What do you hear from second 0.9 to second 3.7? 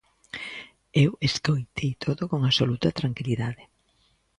Eu escoitei todo con absoluta tranquilidade.